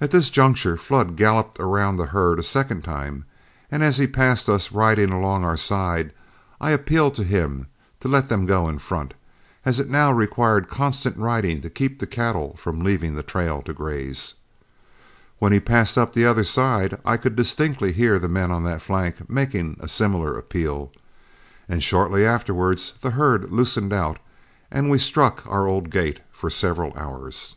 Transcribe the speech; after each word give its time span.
At 0.00 0.12
this 0.12 0.30
juncture 0.30 0.76
Flood 0.76 1.16
galloped 1.16 1.58
around 1.58 1.96
the 1.96 2.06
herd 2.14 2.38
a 2.38 2.44
second 2.44 2.82
time, 2.82 3.24
and 3.72 3.82
as 3.82 3.96
he 3.98 4.06
passed 4.06 4.48
us 4.48 4.70
riding 4.70 5.10
along 5.10 5.42
our 5.42 5.56
side, 5.56 6.12
I 6.60 6.70
appealed 6.70 7.16
to 7.16 7.24
him 7.24 7.66
to 7.98 8.06
let 8.06 8.28
them 8.28 8.46
go 8.46 8.68
in 8.68 8.78
front, 8.78 9.14
as 9.64 9.80
it 9.80 9.90
now 9.90 10.12
required 10.12 10.68
constant 10.68 11.16
riding 11.16 11.60
to 11.62 11.70
keep 11.70 11.98
the 11.98 12.06
cattle 12.06 12.54
from 12.56 12.84
leaving 12.84 13.14
the 13.16 13.24
trail 13.24 13.60
to 13.62 13.72
graze. 13.72 14.34
When 15.40 15.52
he 15.52 15.58
passed 15.58 15.98
up 15.98 16.12
the 16.12 16.24
opposite 16.24 16.52
side, 16.52 17.00
I 17.04 17.16
could 17.16 17.34
distinctly 17.34 17.92
hear 17.92 18.20
the 18.20 18.28
men 18.28 18.52
on 18.52 18.62
that 18.62 18.80
flank 18.80 19.28
making 19.28 19.76
a 19.80 19.88
similar 19.88 20.38
appeal, 20.38 20.92
and 21.68 21.82
shortly 21.82 22.24
afterwards 22.24 22.92
the 23.00 23.10
herd 23.10 23.50
loosened 23.50 23.92
out 23.92 24.20
and 24.70 24.88
we 24.88 24.98
struck 24.98 25.42
our 25.48 25.66
old 25.66 25.90
gait 25.90 26.20
for 26.30 26.48
several 26.48 26.96
hours. 26.96 27.56